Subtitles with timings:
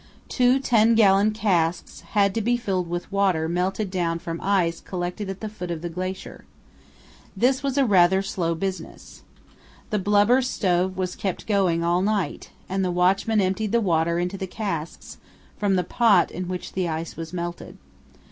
[0.29, 5.29] Two ten gallon casks had to be filled with water melted down from ice collected
[5.29, 6.43] at the foot of the glacier.
[7.37, 9.21] This was a rather slow business.
[9.91, 14.39] The blubber stove was kept going all night, and the watchmen emptied the water into
[14.39, 15.19] the casks
[15.59, 17.77] from the pot in which the ice was melted.